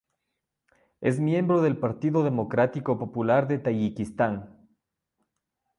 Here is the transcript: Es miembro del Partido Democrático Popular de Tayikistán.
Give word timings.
Es 0.99 1.19
miembro 1.19 1.61
del 1.61 1.77
Partido 1.77 2.23
Democrático 2.23 2.97
Popular 2.97 3.47
de 3.47 3.59
Tayikistán. 3.59 4.67